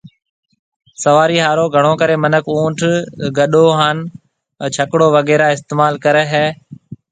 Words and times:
سوارِي 1.01 1.37
ھارو 1.45 1.65
گھڻو 1.75 1.93
ڪري 2.01 2.15
مِنک 2.23 2.45
اُنٺ، 2.55 2.79
ڪڏو 3.37 3.65
ھان 3.77 3.97
ڇڪڙو 4.75 5.07
وغيرھ 5.15 5.43
استعمال 5.55 5.93
ڪرَي 6.05 6.25
تا 6.31 6.43